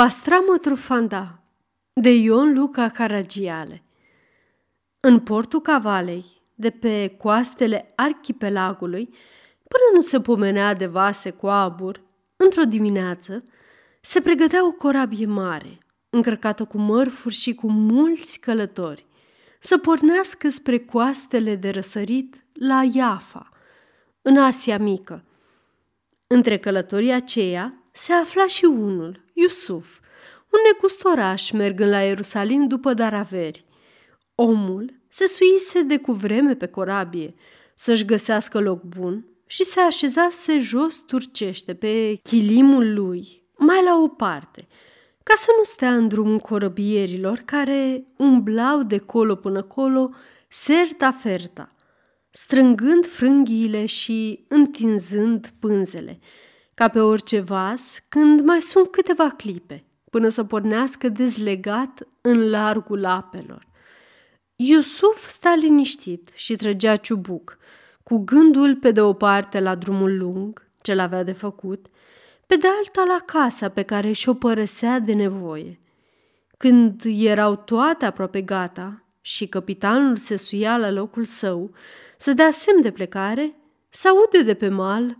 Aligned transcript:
Pastramă 0.00 0.56
Trufanda 0.60 1.42
de 1.92 2.10
Ion 2.10 2.52
Luca 2.52 2.88
Caragiale 2.88 3.82
În 5.00 5.18
portul 5.18 5.60
Cavalei, 5.60 6.24
de 6.54 6.70
pe 6.70 7.14
coastele 7.18 7.92
arhipelagului, 7.96 9.04
până 9.68 9.84
nu 9.94 10.00
se 10.00 10.20
pomenea 10.20 10.74
de 10.74 10.86
vase 10.86 11.30
cu 11.30 11.46
abur, 11.46 12.00
într-o 12.36 12.62
dimineață, 12.62 13.44
se 14.00 14.20
pregătea 14.20 14.66
o 14.66 14.72
corabie 14.72 15.26
mare, 15.26 15.78
încărcată 16.10 16.64
cu 16.64 16.78
mărfuri 16.78 17.34
și 17.34 17.54
cu 17.54 17.70
mulți 17.70 18.38
călători, 18.38 19.06
să 19.60 19.78
pornească 19.78 20.48
spre 20.48 20.78
coastele 20.78 21.54
de 21.54 21.70
răsărit 21.70 22.44
la 22.52 22.82
Iafa, 22.92 23.48
în 24.22 24.36
Asia 24.36 24.78
Mică. 24.78 25.24
Între 26.26 26.58
călătorii 26.58 27.12
aceia 27.12 27.74
se 27.92 28.12
afla 28.12 28.46
și 28.46 28.64
unul, 28.64 29.28
Iusuf, 29.40 30.00
un 30.52 30.58
negustoraș 30.72 31.50
mergând 31.50 31.90
la 31.90 32.00
Ierusalim 32.00 32.66
după 32.66 32.94
daraveri. 32.94 33.64
Omul 34.34 35.00
se 35.08 35.26
suise 35.26 35.82
de 35.82 35.98
cu 35.98 36.12
vreme 36.12 36.54
pe 36.54 36.66
corabie 36.66 37.34
să-și 37.74 38.04
găsească 38.04 38.60
loc 38.60 38.82
bun 38.82 39.26
și 39.46 39.64
se 39.64 39.80
așezase 39.80 40.58
jos 40.58 41.02
turcește 41.06 41.74
pe 41.74 42.20
chilimul 42.22 42.94
lui, 42.94 43.42
mai 43.56 43.84
la 43.84 44.02
o 44.02 44.08
parte, 44.08 44.68
ca 45.22 45.34
să 45.36 45.50
nu 45.56 45.62
stea 45.62 45.94
în 45.94 46.08
drumul 46.08 46.38
corăbierilor 46.38 47.38
care 47.38 48.04
umblau 48.16 48.82
de 48.82 48.98
colo 48.98 49.34
până 49.34 49.62
colo, 49.62 50.10
serta-ferta, 50.48 51.74
strângând 52.30 53.06
frânghiile 53.06 53.86
și 53.86 54.44
întinzând 54.48 55.52
pânzele, 55.58 56.18
ca 56.80 56.88
pe 56.88 57.00
orice 57.00 57.40
vas, 57.40 57.98
când 58.08 58.40
mai 58.40 58.60
sunt 58.60 58.90
câteva 58.90 59.28
clipe, 59.28 59.84
până 60.10 60.28
să 60.28 60.44
pornească 60.44 61.08
dezlegat 61.08 62.08
în 62.20 62.50
largul 62.50 63.04
apelor. 63.04 63.66
Iusuf 64.56 65.28
sta 65.28 65.54
liniștit 65.54 66.30
și 66.34 66.56
trăgea 66.56 66.96
ciubuc, 66.96 67.58
cu 68.02 68.18
gândul 68.18 68.76
pe 68.76 68.90
de 68.90 69.00
o 69.00 69.12
parte 69.12 69.60
la 69.60 69.74
drumul 69.74 70.18
lung, 70.18 70.70
ce 70.82 70.94
l-avea 70.94 71.22
de 71.22 71.32
făcut, 71.32 71.86
pe 72.46 72.56
de 72.56 72.66
alta 72.66 73.04
la 73.04 73.18
casa 73.26 73.68
pe 73.68 73.82
care 73.82 74.12
și-o 74.12 74.34
părăsea 74.34 74.98
de 74.98 75.12
nevoie. 75.12 75.80
Când 76.56 77.02
erau 77.04 77.56
toate 77.56 78.04
aproape 78.04 78.40
gata 78.40 79.04
și 79.20 79.46
capitanul 79.46 80.16
se 80.16 80.36
suia 80.36 80.78
la 80.78 80.90
locul 80.90 81.24
său 81.24 81.70
să 82.16 82.32
dea 82.32 82.50
semn 82.50 82.80
de 82.80 82.90
plecare, 82.90 83.56
s-aude 83.88 84.42
de 84.42 84.54
pe 84.54 84.68
mal 84.68 85.18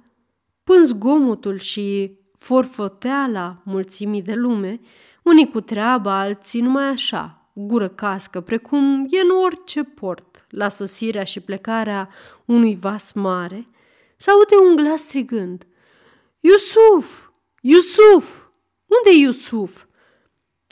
până 0.64 0.84
zgomotul 0.84 1.58
și 1.58 2.18
forfoteala 2.38 3.62
mulțimii 3.64 4.22
de 4.22 4.34
lume, 4.34 4.80
unii 5.22 5.48
cu 5.48 5.60
treaba, 5.60 6.18
alții 6.18 6.60
numai 6.60 6.84
așa, 6.84 7.50
gură 7.52 7.88
cască, 7.88 8.40
precum 8.40 9.06
e 9.10 9.20
în 9.20 9.30
orice 9.44 9.82
port, 9.82 10.46
la 10.48 10.68
sosirea 10.68 11.24
și 11.24 11.40
plecarea 11.40 12.08
unui 12.44 12.76
vas 12.76 13.12
mare, 13.12 13.68
s-aude 14.16 14.56
un 14.68 14.76
glas 14.76 15.00
strigând, 15.00 15.64
Iusuf! 16.40 17.30
Iusuf! 17.60 18.44
Unde 18.86 19.10
e 19.10 19.20
Iusuf? 19.20 19.84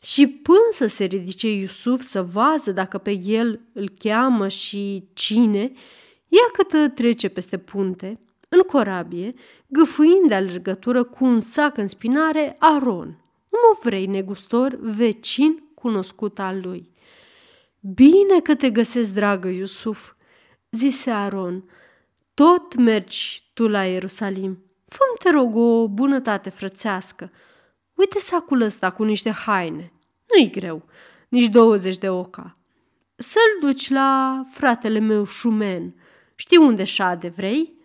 Și 0.03 0.27
până 0.27 0.67
să 0.71 0.87
se 0.87 1.05
ridice 1.05 1.51
Iusuf 1.51 2.01
să 2.01 2.23
vază 2.23 2.73
dacă 2.73 2.99
pe 2.99 3.11
el 3.11 3.61
îl 3.73 3.89
cheamă 3.99 4.49
și 4.49 5.09
cine, 5.13 5.73
ia 6.29 6.51
câtă 6.53 6.89
trece 6.89 7.29
peste 7.29 7.59
punte, 7.59 8.21
în 8.49 8.61
corabie, 8.61 9.35
gâfâind 9.67 10.29
de 10.29 10.35
alergătură 10.35 11.03
cu 11.03 11.25
un 11.25 11.41
sac 11.41 11.77
în 11.77 11.87
spinare 11.87 12.57
Aron, 12.59 13.07
un 13.49 13.59
ovrei 13.73 14.07
negustor 14.07 14.79
vecin 14.81 15.63
cunoscut 15.75 16.39
al 16.39 16.61
lui. 16.61 16.91
Bine 17.81 18.41
că 18.43 18.55
te 18.55 18.71
găsesc, 18.71 19.15
dragă 19.15 19.49
Iusuf, 19.49 20.13
zise 20.71 21.11
Aron, 21.11 21.65
tot 22.35 22.75
mergi 22.75 23.51
tu 23.55 23.69
la 23.69 23.85
Ierusalim. 23.85 24.63
fă 24.87 24.99
te 25.23 25.31
rog, 25.31 25.57
o 25.57 25.89
bunătate 25.89 26.51
frățească. 26.51 27.31
Uite 27.95 28.19
sacul 28.19 28.61
ăsta 28.61 28.91
cu 28.91 29.05
niște 29.05 29.31
haine. 29.31 29.93
Nu-i 30.35 30.51
greu, 30.51 30.83
nici 31.29 31.49
20 31.49 31.99
de 31.99 32.09
oca. 32.09 32.57
Să-l 33.17 33.69
duci 33.69 33.91
la 33.91 34.43
fratele 34.51 34.99
meu 34.99 35.25
Șumen. 35.25 35.95
Știi 36.35 36.57
unde 36.57 36.85
șade, 36.85 37.29
vrei? 37.29 37.78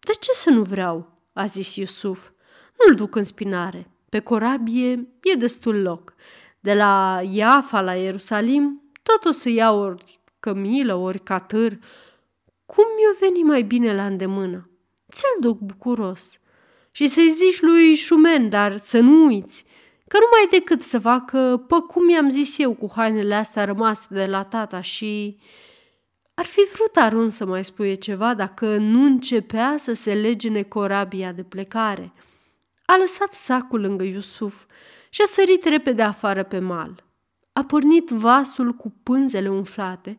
De 0.00 0.12
ce 0.20 0.32
să 0.32 0.50
nu 0.50 0.62
vreau?" 0.62 1.18
a 1.32 1.44
zis 1.44 1.76
Iusuf. 1.76 2.30
Nu-l 2.78 2.94
duc 2.94 3.16
în 3.16 3.24
spinare. 3.24 3.90
Pe 4.08 4.20
corabie 4.20 5.08
e 5.22 5.34
destul 5.34 5.82
loc. 5.82 6.14
De 6.60 6.74
la 6.74 7.20
Iafa 7.30 7.80
la 7.80 7.94
Ierusalim, 7.94 8.82
tot 9.02 9.24
o 9.24 9.30
să 9.30 9.48
iau 9.48 9.78
ori 9.78 10.20
cămilă, 10.40 10.94
ori 10.94 11.22
catâr. 11.22 11.78
Cum 12.66 12.84
mi-o 12.96 13.16
veni 13.20 13.42
mai 13.42 13.62
bine 13.62 13.94
la 13.94 14.06
îndemână? 14.06 14.70
Ți-l 15.12 15.40
duc 15.40 15.58
bucuros. 15.58 16.38
Și 16.90 17.06
să-i 17.06 17.30
zici 17.30 17.60
lui 17.60 17.94
Șumen, 17.94 18.48
dar 18.48 18.78
să 18.78 18.98
nu 18.98 19.24
uiți, 19.24 19.64
că 20.08 20.18
nu 20.18 20.26
mai 20.30 20.60
decât 20.60 20.82
să 20.82 20.98
facă 20.98 21.64
pe 21.68 21.74
cum 21.88 22.08
i-am 22.08 22.30
zis 22.30 22.58
eu 22.58 22.74
cu 22.74 22.90
hainele 22.94 23.34
astea 23.34 23.64
rămase 23.64 24.06
de 24.10 24.26
la 24.26 24.44
tata 24.44 24.80
și 24.80 25.38
ar 26.40 26.46
fi 26.46 26.68
vrut 26.72 26.96
Aron 26.96 27.30
să 27.30 27.44
mai 27.44 27.64
spuie 27.64 27.94
ceva 27.94 28.34
dacă 28.34 28.76
nu 28.76 29.04
începea 29.04 29.74
să 29.78 29.92
se 29.92 30.14
legene 30.14 30.62
corabia 30.62 31.32
de 31.32 31.42
plecare. 31.42 32.12
A 32.84 32.96
lăsat 32.96 33.34
sacul 33.34 33.80
lângă 33.80 34.04
Iusuf 34.04 34.64
și 35.10 35.22
a 35.22 35.26
sărit 35.26 35.64
repede 35.64 36.02
afară 36.02 36.42
pe 36.42 36.58
mal. 36.58 37.04
A 37.52 37.64
pornit 37.64 38.08
vasul 38.08 38.72
cu 38.72 38.92
pânzele 39.02 39.50
umflate 39.50 40.18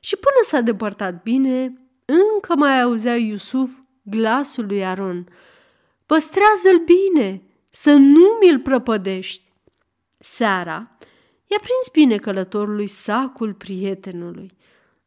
și 0.00 0.16
până 0.16 0.36
s-a 0.44 0.60
depărtat 0.60 1.22
bine, 1.22 1.80
încă 2.04 2.56
mai 2.56 2.80
auzea 2.80 3.16
Iusuf 3.16 3.70
glasul 4.02 4.66
lui 4.66 4.84
Aron. 4.84 5.28
Păstrează-l 6.06 6.82
bine, 6.84 7.42
să 7.70 7.92
nu 7.92 8.38
mi-l 8.40 8.58
prăpădești. 8.58 9.52
Seara 10.18 10.90
i-a 11.46 11.58
prins 11.58 11.88
bine 11.92 12.16
călătorului 12.16 12.86
sacul 12.86 13.54
prietenului 13.54 14.60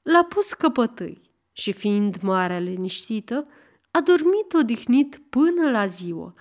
L-a 0.06 0.24
pus 0.24 0.54
căpătâi 0.54 1.22
și, 1.52 1.72
fiind 1.72 2.22
marea 2.22 2.60
liniștită, 2.60 3.48
a 3.92 4.02
dormit 4.02 4.54
odihnit 4.54 5.22
până 5.30 5.70
la 5.72 5.86
ziua. 5.86 6.34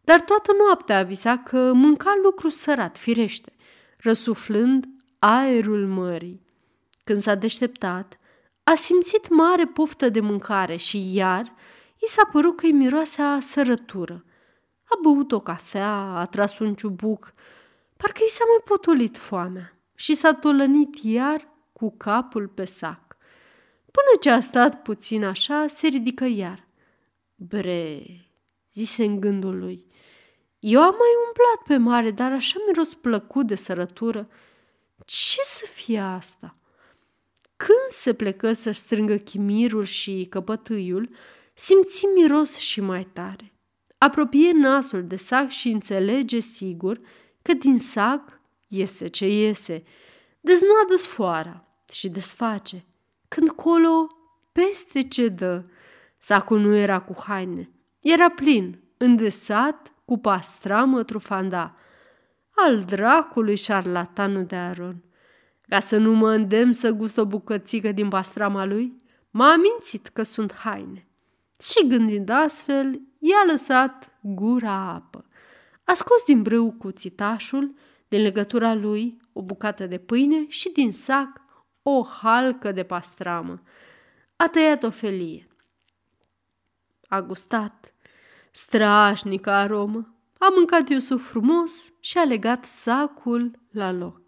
Dar 0.00 0.20
toată 0.20 0.52
noaptea 0.58 0.98
a 0.98 1.02
visat 1.02 1.42
că 1.42 1.72
mânca 1.72 2.18
lucru 2.22 2.48
sărat, 2.48 2.98
firește, 2.98 3.52
răsuflând 3.98 4.86
aerul 5.18 5.86
mării. 5.86 6.42
Când 7.04 7.18
s-a 7.18 7.34
deșteptat, 7.34 8.18
a 8.62 8.74
simțit 8.74 9.28
mare 9.28 9.66
poftă 9.66 10.08
de 10.08 10.20
mâncare 10.20 10.76
și 10.76 11.14
iar 11.14 11.54
i 11.98 12.06
s-a 12.06 12.28
părut 12.32 12.56
că-i 12.56 12.72
miroase 12.72 13.22
a 13.22 13.40
sărătură. 13.40 14.24
A 14.84 14.98
băut 15.02 15.32
o 15.32 15.40
cafea, 15.40 15.94
a 15.94 16.26
tras 16.26 16.58
un 16.58 16.74
ciubuc, 16.74 17.34
parcă 17.96 18.20
i 18.26 18.30
s-a 18.30 18.44
mai 18.46 18.62
potolit 18.64 19.16
foamea 19.16 19.78
și 19.94 20.14
s-a 20.14 20.34
tolănit 20.34 20.96
iar 21.02 21.56
cu 21.78 21.94
capul 21.96 22.48
pe 22.48 22.64
sac. 22.64 23.16
Până 23.84 24.18
ce 24.20 24.30
a 24.30 24.40
stat 24.40 24.82
puțin 24.82 25.24
așa, 25.24 25.66
se 25.66 25.86
ridică 25.86 26.24
iar. 26.24 26.66
Bre, 27.34 28.02
zise 28.72 29.04
în 29.04 29.20
gândul 29.20 29.58
lui, 29.58 29.86
eu 30.58 30.80
am 30.80 30.94
mai 30.98 31.08
umblat 31.26 31.66
pe 31.66 31.76
mare, 31.76 32.10
dar 32.10 32.32
așa 32.32 32.56
miros 32.66 32.94
plăcut 32.94 33.46
de 33.46 33.54
sărătură. 33.54 34.28
Ce 35.04 35.40
să 35.42 35.64
fie 35.74 35.98
asta? 35.98 36.56
Când 37.56 37.88
se 37.88 38.14
plecă 38.14 38.52
să 38.52 38.70
strângă 38.70 39.16
chimirul 39.16 39.84
și 39.84 40.26
căpătâiul, 40.30 41.10
simți 41.54 42.06
miros 42.14 42.56
și 42.56 42.80
mai 42.80 43.04
tare. 43.12 43.52
Apropie 43.98 44.52
nasul 44.52 45.06
de 45.06 45.16
sac 45.16 45.48
și 45.48 45.68
înțelege 45.68 46.38
sigur 46.38 47.00
că 47.42 47.52
din 47.52 47.78
sac 47.78 48.40
iese 48.66 49.06
ce 49.06 49.28
iese, 49.28 49.84
deznoadă 50.40 50.96
sfoara 50.96 51.67
și 51.92 52.08
desface. 52.08 52.84
Când 53.28 53.50
colo, 53.50 54.06
peste 54.52 55.02
ce 55.02 55.28
dă, 55.28 55.64
sacul 56.18 56.60
nu 56.60 56.74
era 56.74 57.00
cu 57.00 57.14
haine, 57.26 57.70
era 58.00 58.28
plin, 58.30 58.80
îndesat 58.96 59.92
cu 60.04 60.18
pastramă 60.18 61.02
trufanda. 61.02 61.76
Al 62.54 62.82
dracului 62.82 63.56
șarlatanul 63.56 64.44
de 64.44 64.56
Aron. 64.56 65.02
Ca 65.68 65.80
să 65.80 65.96
nu 65.96 66.14
mă 66.14 66.30
îndemn 66.30 66.72
să 66.72 66.90
gust 66.90 67.18
o 67.18 67.26
bucățică 67.26 67.92
din 67.92 68.08
pastrama 68.08 68.64
lui, 68.64 68.96
m-a 69.30 69.56
mințit 69.56 70.08
că 70.08 70.22
sunt 70.22 70.54
haine. 70.54 71.06
Și 71.60 71.86
gândind 71.86 72.28
astfel, 72.28 73.00
i-a 73.18 73.42
lăsat 73.46 74.18
gura 74.20 74.72
apă. 74.72 75.24
A 75.84 75.94
scos 75.94 76.22
din 76.26 76.42
brâu 76.42 76.72
cuțitașul, 76.72 77.74
din 78.08 78.22
legătura 78.22 78.74
lui, 78.74 79.18
o 79.32 79.42
bucată 79.42 79.86
de 79.86 79.98
pâine 79.98 80.44
și 80.48 80.72
din 80.72 80.92
sac 80.92 81.40
o 81.88 82.02
halcă 82.02 82.72
de 82.72 82.82
pastramă. 82.82 83.62
A 84.36 84.48
tăiat 84.48 84.82
o 84.82 84.90
felie. 84.90 85.48
A 87.08 87.22
gustat. 87.22 87.94
Strașnică 88.50 89.50
aromă. 89.50 90.14
A 90.38 90.46
mâncat 90.54 90.88
Iusuf 90.88 91.28
frumos 91.28 91.92
și 92.00 92.18
a 92.18 92.24
legat 92.24 92.64
sacul 92.64 93.58
la 93.70 93.92
loc. 93.92 94.20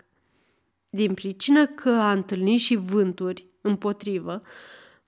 Din 0.91 1.15
pricină 1.15 1.67
că 1.67 1.91
a 1.91 2.13
întâlnit 2.13 2.61
și 2.61 2.75
vânturi 2.75 3.47
împotrivă, 3.61 4.43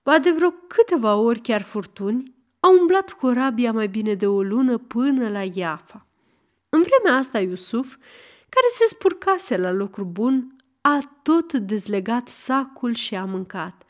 ba 0.03 0.19
de 0.19 0.31
vreo 0.31 0.49
câteva 0.49 1.15
ori 1.15 1.39
chiar 1.39 1.61
furtuni, 1.61 2.33
a 2.59 2.69
umblat 2.69 3.11
corabia 3.11 3.71
mai 3.71 3.87
bine 3.87 4.13
de 4.13 4.27
o 4.27 4.41
lună 4.41 4.77
până 4.77 5.29
la 5.29 5.41
Iafa. 5.53 6.07
În 6.69 6.81
vremea 6.81 7.17
asta 7.17 7.39
Iusuf, 7.39 7.95
care 8.49 8.65
se 8.73 8.85
spurcase 8.87 9.57
la 9.57 9.71
lucru 9.71 10.05
bun, 10.05 10.55
a 10.85 10.99
tot 11.21 11.53
dezlegat 11.53 12.27
sacul 12.27 12.93
și 12.93 13.15
a 13.15 13.25
mâncat. 13.25 13.83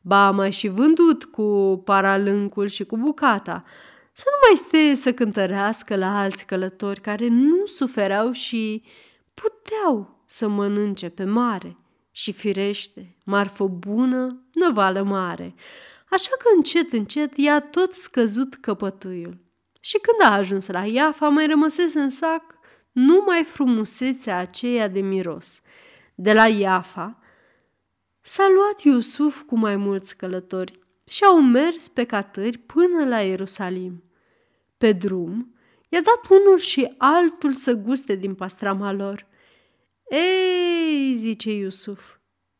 Ba 0.00 0.26
a 0.26 0.30
mai 0.30 0.50
și 0.50 0.68
vândut 0.68 1.24
cu 1.24 1.80
paralâncul 1.84 2.66
și 2.66 2.84
cu 2.84 2.96
bucata, 2.96 3.64
să 4.12 4.24
nu 4.26 4.46
mai 4.46 4.56
ste 4.56 5.00
să 5.02 5.12
cântărească 5.12 5.96
la 5.96 6.20
alți 6.20 6.46
călători 6.46 7.00
care 7.00 7.28
nu 7.28 7.66
sufereau 7.66 8.32
și 8.32 8.82
puteau 9.34 10.22
să 10.26 10.48
mănânce 10.48 11.08
pe 11.08 11.24
mare. 11.24 11.76
Și 12.10 12.32
firește, 12.32 13.16
marfă 13.24 13.64
bună, 13.64 14.42
năvală 14.52 15.02
mare, 15.02 15.54
așa 16.10 16.30
că 16.38 16.44
încet, 16.56 16.92
încet 16.92 17.36
i-a 17.36 17.60
tot 17.60 17.92
scăzut 17.92 18.54
căpătâiul. 18.54 19.38
Și 19.80 19.98
când 19.98 20.32
a 20.32 20.36
ajuns 20.36 20.66
la 20.66 20.84
Iafa, 20.84 21.28
mai 21.28 21.46
rămăsese 21.46 22.00
în 22.00 22.10
sac 22.10 22.42
numai 22.92 23.44
frumusețea 23.44 24.38
aceea 24.38 24.88
de 24.88 25.00
miros. 25.00 25.60
De 26.20 26.32
la 26.32 26.46
Iafa 26.46 27.18
s-a 28.20 28.46
luat 28.54 28.80
Iusuf 28.80 29.42
cu 29.42 29.56
mai 29.56 29.76
mulți 29.76 30.16
călători 30.16 30.78
și 31.04 31.24
au 31.24 31.40
mers 31.42 31.88
pe 31.88 32.04
catări 32.04 32.58
până 32.58 33.04
la 33.08 33.20
Ierusalim. 33.20 34.02
Pe 34.78 34.92
drum, 34.92 35.54
i-a 35.88 36.00
dat 36.00 36.38
unul 36.40 36.58
și 36.58 36.94
altul 36.96 37.52
să 37.52 37.72
guste 37.72 38.14
din 38.14 38.34
pastrama 38.34 38.92
lor. 38.92 39.26
Ei, 40.10 41.14
zice 41.14 41.52
Iusuf, 41.52 42.16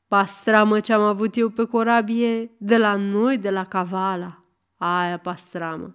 pastramă 0.08 0.80
ce 0.80 0.92
am 0.92 1.02
avut 1.02 1.36
eu 1.36 1.48
pe 1.48 1.64
corabie 1.64 2.50
de 2.58 2.76
la 2.76 2.96
noi, 2.96 3.38
de 3.38 3.50
la 3.50 3.64
Cavala. 3.64 4.44
Aia 4.76 5.18
pastramă. 5.18 5.94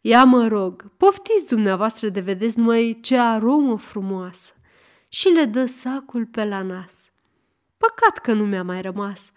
Ia 0.00 0.24
mă 0.24 0.46
rog, 0.46 0.90
poftiți 0.96 1.46
dumneavoastră 1.46 2.08
de 2.08 2.20
vedeți 2.20 2.58
numai 2.58 2.98
ce 3.02 3.18
aromă 3.18 3.76
frumoasă. 3.78 4.54
Și 5.08 5.28
le 5.28 5.44
dă 5.44 5.66
sacul 5.66 6.26
pe 6.26 6.44
la 6.44 6.62
nas. 6.62 7.10
Păcat 7.76 8.18
că 8.18 8.32
nu 8.32 8.46
mi-a 8.46 8.62
mai 8.62 8.82
rămas 8.82 9.32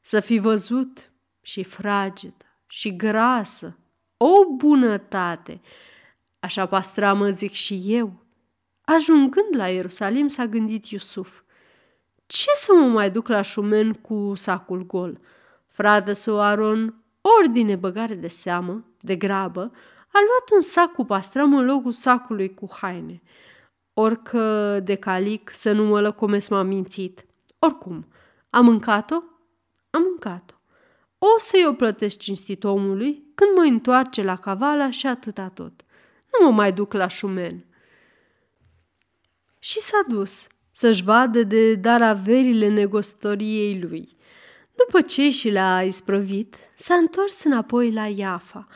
să 0.00 0.20
fi 0.20 0.38
văzut 0.38 1.10
și 1.40 1.62
fragedă 1.62 2.44
și 2.66 2.96
grasă, 2.96 3.76
o 4.16 4.54
bunătate. 4.56 5.60
Așa 6.40 6.66
pastramă 6.66 7.30
zic 7.30 7.52
și 7.52 7.82
eu. 7.84 8.12
Ajungând 8.84 9.56
la 9.56 9.68
Ierusalim 9.68 10.28
s-a 10.28 10.46
gândit 10.46 10.86
Iusuf. 10.86 11.40
Ce 12.26 12.50
să 12.54 12.72
mă 12.72 12.86
mai 12.86 13.10
duc 13.10 13.28
la 13.28 13.42
șumen 13.42 13.92
cu 13.92 14.32
sacul 14.34 14.86
gol? 14.86 15.20
Frate 15.66 16.12
său 16.12 16.40
Aron, 16.40 16.94
ordine 17.20 17.76
băgare 17.76 18.14
de 18.14 18.28
seamă, 18.28 18.84
de 19.00 19.16
grabă, 19.16 19.60
a 20.12 20.18
luat 20.26 20.50
un 20.54 20.60
sac 20.60 20.92
cu 20.92 21.04
pastramă 21.04 21.58
în 21.58 21.64
locul 21.64 21.92
sacului 21.92 22.54
cu 22.54 22.68
haine. 22.72 23.22
Orică 23.94 24.80
de 24.84 24.94
calic 24.94 25.50
să 25.52 25.72
nu 25.72 25.84
mă 25.84 26.00
lăcomesc 26.00 26.48
m-am 26.48 26.66
mințit. 26.66 27.26
Oricum, 27.58 28.08
am 28.50 28.64
mâncat-o? 28.64 29.22
Am 29.90 30.02
mâncat-o. 30.02 30.54
O 31.18 31.38
să-i 31.38 31.66
o 31.66 31.72
plătesc 31.72 32.18
cinstit 32.18 32.64
omului 32.64 33.24
când 33.34 33.56
mă 33.56 33.62
întoarce 33.62 34.22
la 34.22 34.36
cavala 34.36 34.90
și 34.90 35.06
atâta 35.06 35.48
tot. 35.48 35.84
Nu 36.32 36.46
mă 36.46 36.52
mai 36.52 36.72
duc 36.72 36.92
la 36.92 37.06
șumen. 37.06 37.64
Și 39.58 39.78
s-a 39.78 40.04
dus 40.08 40.46
să-și 40.70 41.02
vadă 41.02 41.42
de 41.42 41.74
dar 41.74 42.02
averile 42.02 42.68
negostoriei 42.68 43.80
lui. 43.80 44.16
După 44.74 45.00
ce 45.00 45.30
și 45.30 45.48
le-a 45.48 45.82
isprăvit, 45.82 46.56
s-a 46.76 46.94
întors 46.94 47.44
înapoi 47.44 47.92
la 47.92 48.06
Iafa. 48.06 48.66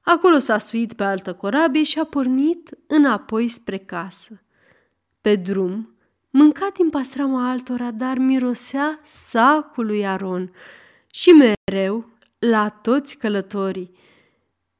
Acolo 0.00 0.38
s-a 0.38 0.58
suit 0.58 0.92
pe 0.92 1.04
altă 1.04 1.34
corabie 1.34 1.82
și 1.82 1.98
a 1.98 2.04
pornit 2.04 2.70
înapoi 2.86 3.48
spre 3.48 3.78
casă. 3.78 4.40
Pe 5.26 5.36
drum, 5.36 5.96
mânca 6.30 6.68
din 6.76 6.90
pastrama 6.90 7.50
altora, 7.50 7.90
dar 7.90 8.18
mirosea 8.18 9.00
sacul 9.02 9.86
lui 9.86 10.06
Aron 10.06 10.52
și 11.10 11.30
mereu 11.30 12.08
la 12.38 12.68
toți 12.68 13.16
călătorii. 13.16 13.90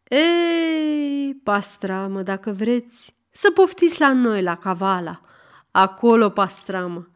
Ei, 0.09 1.35
pastramă, 1.43 2.23
dacă 2.23 2.51
vreți, 2.51 3.15
să 3.31 3.51
poftiți 3.51 4.01
la 4.01 4.13
noi, 4.13 4.43
la 4.43 4.57
Cavala. 4.57 5.21
Acolo 5.71 6.29
pastramă. 6.29 7.09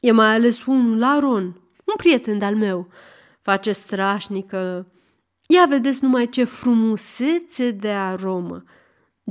E 0.00 0.12
mai 0.12 0.34
ales 0.34 0.64
unul, 0.64 1.02
Aron, 1.02 1.44
un 1.84 1.94
prieten 1.96 2.38
de-al 2.38 2.56
meu. 2.56 2.88
Face 3.42 3.72
strașnică. 3.72 4.86
Ia 5.46 5.66
vedeți 5.68 6.04
numai 6.04 6.28
ce 6.28 6.44
frumusețe 6.44 7.70
de 7.70 7.90
aromă. 7.90 8.64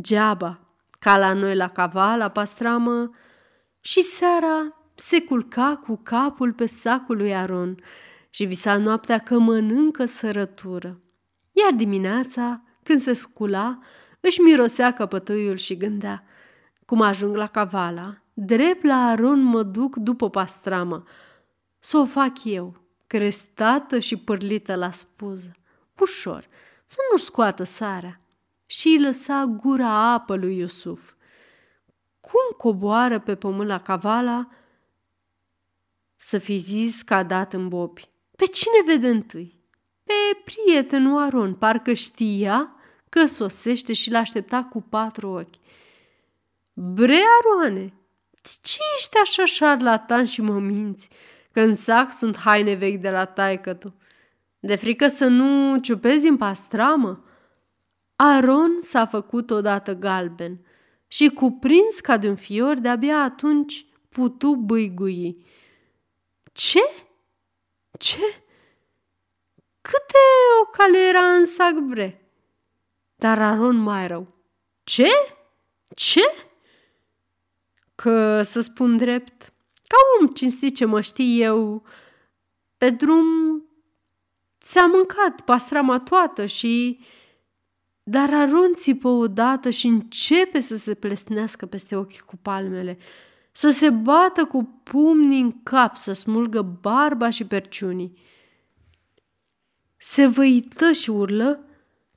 Geaba, 0.02 0.65
ca 1.00 1.18
la 1.18 1.34
noi 1.34 1.56
la 1.56 1.68
caval, 1.68 2.18
la 2.18 2.30
pastramă. 2.30 3.12
Și 3.82 4.02
seara 4.02 4.76
se 4.96 5.22
culca 5.22 5.82
cu 5.86 6.00
capul 6.04 6.54
pe 6.54 6.66
sacul 6.66 7.18
lui 7.18 7.36
Aron 7.36 7.76
și 8.30 8.46
visa 8.46 8.78
noaptea 8.78 9.18
că 9.18 9.40
mănâncă 9.40 10.06
sărătură. 10.06 11.00
Iar 11.52 11.72
dimineața, 11.72 12.64
când 12.84 13.02
se 13.02 13.14
scula, 13.14 13.80
își 14.20 14.42
mirosea 14.42 14.94
căpătâiul 14.94 15.56
și 15.56 15.78
gândea, 15.78 16.24
cum 16.86 17.02
ajung 17.02 17.36
la 17.36 17.48
cavala, 17.48 18.22
drept 18.34 18.84
la 18.84 18.96
Aron 18.96 19.42
mă 19.42 19.64
duc 19.64 19.96
după 19.96 20.30
pastramă. 20.30 21.04
Să 21.80 21.98
o 21.98 22.06
fac 22.06 22.44
eu, 22.44 22.76
crestată 23.08 24.00
și 24.00 24.18
pârlită 24.18 24.76
la 24.76 24.92
spuză. 24.92 25.52
Ușor, 26.00 26.48
să 26.86 26.98
nu 27.12 27.18
scoată 27.18 27.64
sarea. 27.64 28.20
Și 28.66 28.88
îi 28.88 29.02
lăsa 29.02 29.44
gura 29.46 30.12
apă 30.14 30.36
lui 30.36 30.58
Iusuf. 30.58 31.14
Cum 32.20 32.58
coboară 32.58 33.20
pe 33.20 33.36
pământ 33.36 33.68
la 33.68 33.80
cavala? 33.80 34.50
Să 36.16 36.38
fi 36.38 36.58
zis 36.58 37.02
că 37.02 37.14
a 37.14 37.24
dat 37.24 37.54
în 37.54 37.68
bobi. 37.68 38.10
Pe 38.36 38.46
cine 38.46 38.82
vede 38.86 39.08
întâi? 39.08 39.60
Pe 40.04 40.14
prietenul 40.44 41.22
Aron, 41.22 41.54
parcă 41.54 41.94
știa 41.94 42.76
că 43.10 43.26
sosește 43.26 43.94
și 43.94 44.12
l-aștepta 44.12 44.64
cu 44.64 44.82
patru 44.82 45.30
ochi. 45.30 45.56
Bre, 46.74 47.20
Aroane, 47.40 47.94
de 48.32 48.50
ce 48.62 48.78
ești 48.98 49.18
așa 49.22 49.46
șarlatan 49.46 50.26
și 50.26 50.42
mă 50.42 50.60
minți? 50.60 51.10
Că 51.52 51.62
în 51.62 51.76
sac 51.76 52.12
sunt 52.12 52.38
haine 52.38 52.74
vechi 52.74 53.02
de 53.02 53.10
la 53.10 53.26
taică 53.26 53.74
tu. 53.74 53.96
De 54.60 54.76
frică 54.76 55.08
să 55.08 55.26
nu 55.26 55.78
ciupezi 55.78 56.22
din 56.22 56.38
pastramă? 56.38 57.25
Aron 58.16 58.82
s-a 58.82 59.06
făcut 59.06 59.50
odată 59.50 59.94
galben 59.94 60.66
și 61.08 61.30
cuprins 61.30 62.00
ca 62.00 62.18
de 62.18 62.30
un 62.30 62.36
fior, 62.36 62.78
de-abia 62.78 63.22
atunci 63.22 63.86
putu 64.10 64.56
băigui. 64.56 65.46
Ce? 66.54 66.80
Ce? 68.00 68.44
Câte 69.82 70.18
o 70.62 70.66
cale 70.66 70.98
era 70.98 71.20
în 71.20 71.46
sac 71.46 71.74
bre? 71.74 72.30
Dar 73.16 73.42
Aron 73.42 73.76
mai 73.76 74.08
rău. 74.08 74.28
Ce? 74.84 75.08
Ce? 75.96 76.22
Că, 77.96 78.42
să 78.42 78.62
spun 78.62 78.98
drept, 78.98 79.54
ca 79.88 79.96
om 80.20 80.28
cinstit 80.28 80.76
ce 80.76 80.86
mă 80.86 81.02
știi 81.02 81.42
eu, 81.42 81.84
pe 82.78 82.90
drum 82.90 83.26
ți-a 84.62 84.86
mâncat 84.86 85.42
pastrama 85.42 86.00
toată 86.00 86.46
și... 86.46 87.00
Dar 88.08 88.34
Aron 88.34 88.74
țipă 88.76 89.08
odată 89.08 89.70
și 89.70 89.88
începe 89.88 90.60
să 90.60 90.76
se 90.76 90.94
plesnească 90.94 91.66
peste 91.66 91.96
ochii 91.96 92.20
cu 92.20 92.38
palmele, 92.42 92.98
să 93.52 93.70
se 93.70 93.90
bată 93.90 94.46
cu 94.46 94.82
pumnii 94.84 95.42
în 95.42 95.64
cap, 95.64 95.96
să 95.98 96.14
smulgă 96.14 96.62
barba 96.62 97.30
și 97.30 97.46
perciunii. 97.46 98.18
Se 99.98 100.26
văită 100.26 100.92
și 100.92 101.10
urlă 101.10 101.66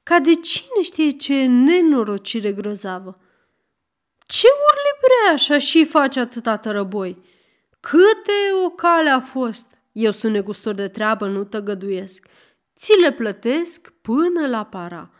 ca 0.02 0.18
de 0.20 0.34
cine 0.34 0.82
știe 0.82 1.10
ce 1.10 1.44
nenorocire 1.46 2.52
grozavă. 2.52 3.18
Ce 4.26 4.46
urli 4.46 4.98
bre 5.00 5.34
așa 5.34 5.58
și 5.58 5.84
face 5.84 6.20
atâta 6.20 6.56
tărăboi? 6.56 7.22
Câte 7.80 8.32
o 8.64 8.70
cale 8.70 9.08
a 9.08 9.20
fost? 9.20 9.66
Eu 9.92 10.10
sunt 10.10 10.32
negustor 10.32 10.74
de 10.74 10.88
treabă, 10.88 11.26
nu 11.26 11.44
tăgăduiesc. 11.44 12.26
Ți 12.76 12.92
le 13.00 13.12
plătesc 13.12 13.92
până 14.00 14.46
la 14.46 14.64
para. 14.64 15.10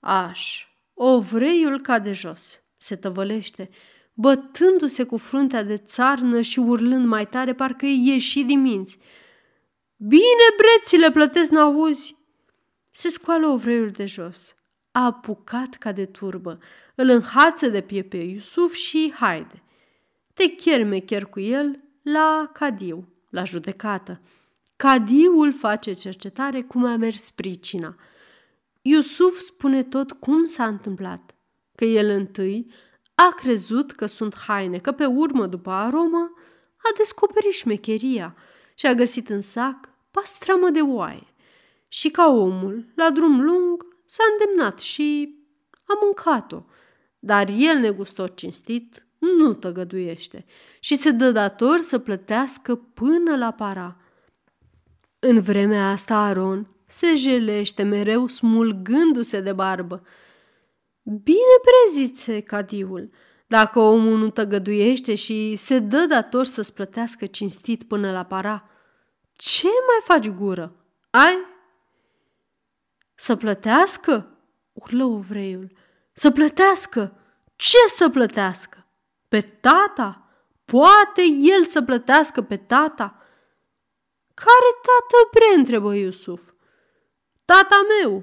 Aș, 0.00 0.66
ovreiul 0.94 1.80
cade 1.80 2.12
jos, 2.12 2.62
se 2.76 2.96
tăvălește, 2.96 3.70
bătându-se 4.14 5.04
cu 5.04 5.16
fruntea 5.16 5.62
de 5.62 5.76
țarnă 5.76 6.40
și 6.40 6.58
urlând 6.58 7.04
mai 7.04 7.26
tare, 7.28 7.54
parcă 7.54 7.86
e 7.86 8.12
ieșit 8.12 8.46
din 8.46 8.60
minți. 8.60 8.98
Bine, 9.96 10.46
brețile 10.56 11.10
plătesc, 11.10 11.50
n-auzi? 11.50 12.16
Se 12.90 13.08
scoală 13.08 13.46
ovreiul 13.46 13.88
de 13.88 14.06
jos. 14.06 14.54
a 14.92 15.04
apucat 15.04 15.74
ca 15.74 15.92
de 15.92 16.06
turbă, 16.06 16.58
îl 16.94 17.08
înhață 17.08 17.68
de 17.68 17.80
pie 17.80 18.02
pe 18.02 18.16
Iusuf 18.16 18.74
și 18.74 19.12
haide. 19.16 19.62
Te 20.34 20.48
chermecher 20.48 21.24
cu 21.24 21.40
el 21.40 21.80
la 22.02 22.50
Cadiu, 22.52 23.08
la 23.30 23.44
judecată. 23.44 24.20
Cadiul 24.76 25.52
face 25.52 25.92
cercetare 25.92 26.62
cum 26.62 26.84
a 26.84 26.96
mers 26.96 27.30
pricina. 27.30 27.96
Iusuf 28.82 29.38
spune 29.38 29.82
tot 29.82 30.12
cum 30.12 30.44
s-a 30.44 30.66
întâmplat, 30.66 31.34
că 31.74 31.84
el 31.84 32.08
întâi 32.08 32.72
a 33.14 33.34
crezut 33.36 33.92
că 33.92 34.06
sunt 34.06 34.36
haine, 34.36 34.78
că 34.78 34.92
pe 34.92 35.04
urmă, 35.04 35.46
după 35.46 35.70
aromă, 35.70 36.32
a 36.76 36.96
descoperit 36.96 37.52
șmecheria 37.52 38.36
și 38.74 38.86
a 38.86 38.94
găsit 38.94 39.28
în 39.28 39.40
sac 39.40 39.88
pastramă 40.10 40.70
de 40.70 40.80
oaie. 40.80 41.26
Și 41.88 42.10
ca 42.10 42.28
omul, 42.28 42.92
la 42.94 43.10
drum 43.10 43.40
lung, 43.40 43.86
s-a 44.06 44.22
îndemnat 44.32 44.78
și 44.78 45.38
a 45.84 45.98
mâncat-o. 46.02 46.64
Dar 47.18 47.48
el, 47.56 47.78
negustor 47.78 48.34
cinstit, 48.34 49.06
nu 49.18 49.52
tăgăduiește 49.52 50.44
și 50.80 50.96
se 50.96 51.10
dă 51.10 51.30
dator 51.30 51.80
să 51.80 51.98
plătească 51.98 52.74
până 52.74 53.36
la 53.36 53.50
para. 53.50 53.96
În 55.18 55.40
vremea 55.40 55.90
asta 55.90 56.16
Aron 56.16 56.68
se 56.90 57.16
jelește 57.16 57.82
mereu 57.82 58.26
smulgându-se 58.26 59.40
de 59.40 59.52
barbă. 59.52 60.02
Bine 61.02 61.56
prezițe, 61.62 62.40
cadiul, 62.40 63.10
dacă 63.46 63.78
omul 63.78 64.18
nu 64.18 64.30
tăgăduiește 64.30 65.14
și 65.14 65.56
se 65.56 65.78
dă 65.78 66.06
dator 66.08 66.44
să-ți 66.44 66.74
plătească 66.74 67.26
cinstit 67.26 67.82
până 67.82 68.12
la 68.12 68.24
para. 68.24 68.70
Ce 69.32 69.66
mai 69.66 70.00
faci 70.16 70.28
gură? 70.28 70.74
Ai? 71.10 71.36
Să 73.14 73.36
plătească? 73.36 74.38
Urlă 74.72 75.04
ovreiul. 75.04 75.72
Să 76.12 76.30
plătească? 76.30 77.16
Ce 77.56 77.78
să 77.94 78.08
plătească? 78.08 78.86
Pe 79.28 79.40
tata? 79.40 80.24
Poate 80.64 81.22
el 81.40 81.64
să 81.64 81.82
plătească 81.82 82.42
pe 82.42 82.56
tata? 82.56 83.22
Care 84.34 84.70
tată 84.82 85.28
bre? 85.32 85.58
întrebă 85.58 85.94
Iusuf. 85.94 86.49
Tata 87.50 87.76
meu. 87.98 88.22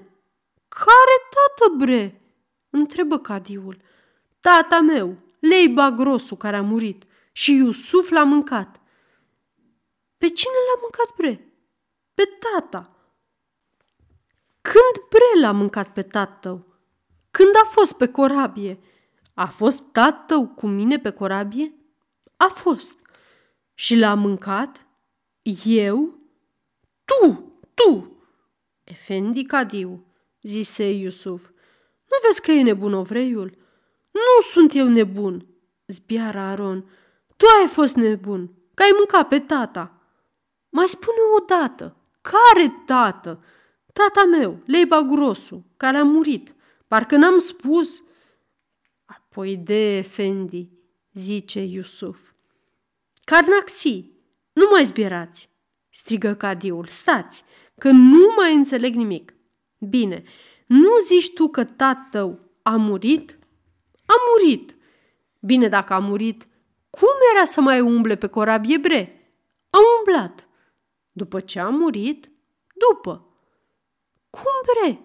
Care 0.67 1.15
tată 1.29 1.75
bre? 1.77 2.21
întrebă 2.69 3.19
cadiul. 3.19 3.81
Tata 4.39 4.79
meu, 4.79 5.17
Leiba 5.39 5.91
Grosu, 5.91 6.35
care 6.35 6.55
a 6.55 6.61
murit 6.61 7.03
și 7.31 7.53
Iusuf 7.53 8.09
l-a 8.09 8.23
mâncat. 8.23 8.79
Pe 10.17 10.27
cine 10.27 10.53
l-a 10.53 10.79
mâncat 10.81 11.15
bre? 11.15 11.53
Pe 12.13 12.23
tata. 12.39 13.11
Când 14.61 15.07
bre 15.09 15.39
l-a 15.41 15.51
mâncat 15.51 15.93
pe 15.93 16.01
tatăl? 16.01 16.65
Când 17.31 17.55
a 17.63 17.67
fost 17.67 17.93
pe 17.93 18.07
corabie? 18.07 18.79
A 19.33 19.45
fost 19.45 19.81
tatăl 19.91 20.45
cu 20.45 20.67
mine 20.67 20.99
pe 20.99 21.09
corabie? 21.09 21.73
A 22.37 22.47
fost. 22.47 22.95
Și 23.73 23.95
l-a 23.95 24.13
mâncat? 24.13 24.85
Eu? 25.65 26.19
Tu, 27.05 27.51
tu! 27.73 28.16
Efendi 28.87 29.43
Cadiu, 29.45 30.05
zise 30.41 30.91
Iusuf. 30.91 31.49
Nu 32.05 32.17
vezi 32.23 32.41
că 32.41 32.51
e 32.51 32.61
nebun 32.61 32.93
ovreiul? 32.93 33.57
Nu 34.11 34.41
sunt 34.51 34.73
eu 34.73 34.87
nebun, 34.87 35.47
zbiara 35.87 36.41
Aron. 36.41 36.89
Tu 37.37 37.45
ai 37.61 37.67
fost 37.67 37.95
nebun, 37.95 38.51
că 38.73 38.83
ai 38.83 38.89
mâncat 38.97 39.27
pe 39.27 39.39
tata. 39.39 40.01
Mai 40.69 40.87
spune 40.87 41.17
o 41.39 41.45
dată, 41.45 41.95
care 42.21 42.83
tată? 42.85 43.43
Tata 43.93 44.25
meu, 44.25 44.59
Leiba 44.65 45.01
Grosu, 45.01 45.65
care 45.77 45.97
a 45.97 46.03
murit. 46.03 46.55
Parcă 46.87 47.15
n-am 47.15 47.39
spus. 47.39 48.03
Apoi 49.05 49.57
de 49.57 49.97
Efendi, 49.97 50.69
zice 51.13 51.63
Iusuf. 51.63 52.31
Carnaxi, 53.23 54.11
nu 54.53 54.67
mai 54.71 54.85
zbierați, 54.85 55.49
strigă 55.89 56.33
cadiul. 56.33 56.85
Stați, 56.85 57.43
că 57.79 57.89
nu 57.91 58.33
mai 58.35 58.55
înțeleg 58.55 58.95
nimic. 58.95 59.33
Bine, 59.77 60.23
nu 60.65 60.89
zici 61.05 61.33
tu 61.33 61.47
că 61.47 61.63
tatăl 61.63 62.39
a 62.61 62.75
murit? 62.75 63.39
A 64.05 64.13
murit. 64.31 64.75
Bine, 65.39 65.67
dacă 65.67 65.93
a 65.93 65.99
murit, 65.99 66.47
cum 66.89 67.13
era 67.35 67.45
să 67.45 67.61
mai 67.61 67.81
umble 67.81 68.15
pe 68.15 68.27
corabie 68.27 68.77
bre? 68.77 69.31
A 69.69 69.77
umblat. 69.97 70.47
După 71.11 71.39
ce 71.39 71.59
a 71.59 71.69
murit? 71.69 72.31
După. 72.73 73.27
Cum 74.29 74.51
bre? 74.65 74.99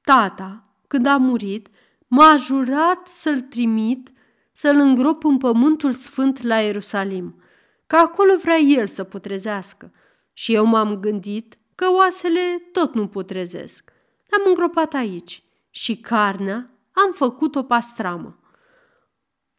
Tata, 0.00 0.76
când 0.86 1.06
a 1.06 1.16
murit, 1.16 1.68
m-a 2.06 2.36
jurat 2.36 3.06
să-l 3.06 3.40
trimit 3.40 4.12
să-l 4.52 4.78
îngrop 4.78 5.24
în 5.24 5.38
pământul 5.38 5.92
sfânt 5.92 6.42
la 6.42 6.60
Ierusalim, 6.60 7.42
că 7.86 7.96
acolo 7.96 8.36
vrea 8.42 8.56
el 8.56 8.86
să 8.86 9.04
putrezească. 9.04 9.92
Și 10.32 10.54
eu 10.54 10.64
m-am 10.64 10.96
gândit 11.00 11.58
că 11.74 11.90
oasele 11.92 12.68
tot 12.72 12.94
nu 12.94 13.08
putrezesc. 13.08 13.92
L-am 14.26 14.42
îngropat 14.46 14.94
aici 14.94 15.42
și 15.70 15.96
carnea 15.96 16.70
am 16.92 17.12
făcut 17.12 17.54
o 17.54 17.62
pastramă. 17.62 18.38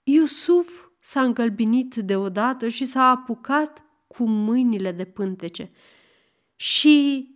Iusuf 0.03 0.85
s-a 0.99 1.21
încălbinit 1.21 1.95
deodată 1.95 2.67
și 2.67 2.85
s-a 2.85 3.09
apucat 3.09 3.83
cu 4.07 4.23
mâinile 4.23 4.91
de 4.91 5.05
pântece. 5.05 5.71
Și 6.55 7.27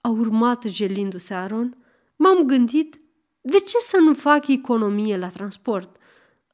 a 0.00 0.08
urmat 0.08 0.66
gelindu-se 0.66 1.34
Aron, 1.34 1.76
m-am 2.16 2.46
gândit 2.46 3.00
de 3.40 3.58
ce 3.58 3.78
să 3.78 3.96
nu 3.96 4.14
fac 4.14 4.46
economie 4.46 5.16
la 5.16 5.28
transport. 5.28 5.96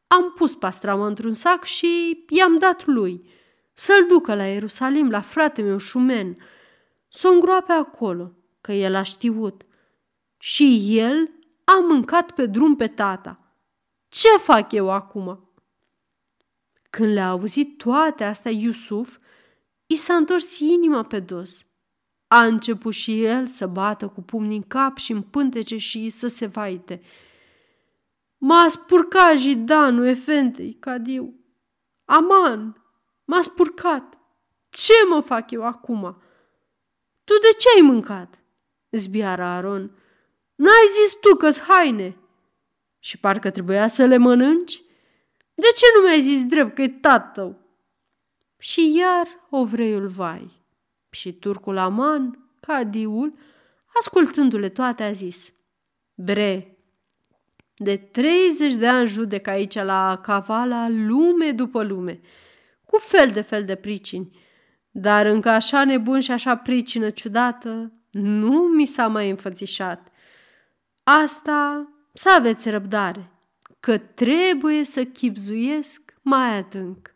Am 0.06 0.32
pus 0.32 0.54
pastrama 0.54 1.06
într-un 1.06 1.32
sac 1.32 1.64
și 1.64 2.25
i-am 2.28 2.58
dat 2.58 2.87
lui 2.87 3.28
să-l 3.73 4.06
ducă 4.08 4.35
la 4.35 4.44
Ierusalim, 4.44 5.11
la 5.11 5.20
frate 5.20 5.62
meu 5.62 5.78
șumen, 5.78 6.37
să 7.16 7.28
o 7.28 7.30
îngroape 7.30 7.73
acolo, 7.73 8.32
că 8.61 8.73
el 8.73 8.94
a 8.94 9.02
știut. 9.02 9.62
Și 10.38 10.99
el 10.99 11.30
a 11.64 11.80
mâncat 11.88 12.30
pe 12.30 12.46
drum 12.46 12.76
pe 12.76 12.88
tata. 12.88 13.54
Ce 14.08 14.28
fac 14.28 14.73
eu 14.73 14.90
acum? 14.90 15.50
Când 16.90 17.12
le-a 17.12 17.28
auzit 17.28 17.78
toate 17.78 18.25
astea 18.25 18.50
Iusuf, 18.50 19.18
i 19.87 19.96
s-a 19.96 20.14
întors 20.14 20.58
inima 20.58 21.02
pe 21.02 21.20
dos. 21.20 21.66
A 22.26 22.44
început 22.44 22.92
și 22.92 23.25
el 23.25 23.46
să 23.46 23.66
bată 23.66 24.08
cu 24.08 24.23
pumnii 24.23 24.56
în 24.56 24.62
cap 24.62 24.96
și 24.96 25.12
în 25.12 25.23
pântece 25.23 25.76
și 25.76 26.08
să 26.08 26.26
se 26.26 26.46
vaite. 26.46 27.02
M-a 28.38 28.68
spurcat 28.68 29.37
Jidanu, 29.38 30.06
efendei, 30.06 30.76
Cadiu. 30.80 31.35
Aman, 32.04 32.82
m-a 33.25 33.42
spurcat. 33.42 34.18
Ce 34.68 34.92
mă 35.08 35.20
fac 35.20 35.50
eu 35.50 35.64
acum? 35.64 36.20
Tu 37.26 37.33
de 37.33 37.56
ce 37.59 37.68
ai 37.75 37.80
mâncat? 37.80 38.38
Zbiara 38.90 39.49
Aron. 39.49 39.90
N-ai 40.54 40.87
zis 41.02 41.16
tu 41.21 41.37
că-s 41.37 41.61
haine. 41.61 42.16
Și 42.99 43.18
parcă 43.18 43.50
trebuia 43.50 43.88
să 43.88 44.04
le 44.04 44.16
mănânci? 44.16 44.83
De 45.54 45.66
ce 45.76 45.85
nu 45.95 46.06
mi-ai 46.06 46.21
zis 46.21 46.45
drept 46.45 46.75
că 46.75 46.83
e 46.83 46.88
tatăl? 46.88 47.56
Și 48.59 48.97
iar 48.97 49.26
ovreiul 49.50 50.09
vai. 50.09 50.64
Și 51.11 51.33
turcul 51.33 51.76
Aman, 51.76 52.52
cadiul, 52.61 53.38
ascultându-le 54.00 54.68
toate, 54.68 55.02
a 55.02 55.12
zis 55.12 55.52
Bre, 56.14 56.78
de 57.75 57.97
30 57.97 58.75
de 58.75 58.87
ani 58.87 59.09
judec 59.09 59.47
aici 59.47 59.75
la 59.75 60.21
Cavala 60.23 60.88
lume 60.88 61.50
după 61.50 61.83
lume, 61.83 62.21
cu 62.85 62.99
fel 62.99 63.30
de 63.30 63.40
fel 63.40 63.64
de 63.64 63.75
pricini, 63.75 64.45
dar 64.98 65.26
încă 65.26 65.48
așa 65.48 65.84
nebun 65.84 66.20
și 66.20 66.30
așa 66.30 66.56
pricină 66.56 67.10
ciudată 67.10 67.92
nu 68.10 68.58
mi 68.58 68.86
s-a 68.86 69.06
mai 69.06 69.30
înfățișat. 69.30 70.08
Asta 71.02 71.88
să 72.12 72.28
aveți 72.36 72.70
răbdare, 72.70 73.30
că 73.80 73.98
trebuie 73.98 74.84
să 74.84 75.04
chipzuiesc 75.04 76.18
mai 76.22 76.56
adânc. 76.56 77.14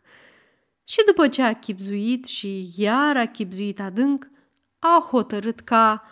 Și 0.83 0.97
după 1.05 1.27
ce 1.27 1.41
a 1.41 1.53
chipzuit 1.53 2.25
și 2.25 2.69
iar 2.77 3.17
a 3.17 3.25
chipzuit 3.25 3.79
adânc, 3.79 4.29
a 4.79 5.07
hotărât 5.09 5.59
ca 5.59 6.03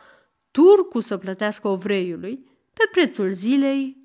turcu 0.52 1.00
să 1.00 1.18
plătească 1.18 1.68
ovreiului 1.68 2.46
pe 2.74 2.84
prețul 2.92 3.32
zilei 3.32 3.98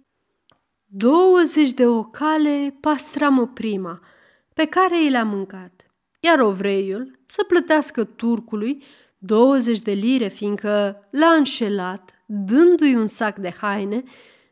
20 0.85 1.71
de 1.71 1.87
ocale 1.87 2.77
pastramă 2.81 3.47
prima, 3.47 4.01
pe 4.55 4.65
care 4.65 5.03
i 5.03 5.09
le-a 5.09 5.25
mâncat, 5.25 5.84
iar 6.25 6.41
ovreiul 6.41 7.19
să 7.27 7.45
plătească 7.45 8.05
turcului 8.05 8.83
20 9.19 9.79
de 9.79 9.93
lire, 9.93 10.29
fiindcă 10.29 11.07
l-a 11.11 11.27
înșelat, 11.27 12.23
dându-i 12.27 12.95
un 12.95 13.07
sac 13.07 13.37
de 13.37 13.55
haine, 13.61 14.03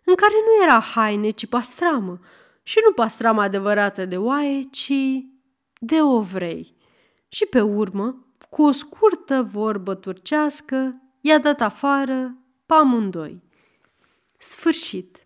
în 0.04 0.14
care 0.14 0.32
nu 0.32 0.64
era 0.64 0.80
haine, 0.80 1.30
ci 1.30 1.46
pastramă, 1.46 2.20
și 2.62 2.78
nu 2.84 2.92
pastramă 2.92 3.42
adevărată 3.42 4.04
de 4.04 4.16
oaie, 4.16 4.62
ci 4.70 4.92
de 5.80 6.02
ovrei. 6.02 6.76
Și 7.28 7.46
pe 7.46 7.60
urmă, 7.60 8.26
cu 8.50 8.62
o 8.62 8.70
scurtă 8.70 9.48
vorbă 9.52 9.94
turcească, 9.94 11.02
i-a 11.20 11.38
dat 11.38 11.60
afară 11.60 12.36
pe 12.66 12.74
amândoi. 12.74 13.42
Sfârșit. 14.38 15.21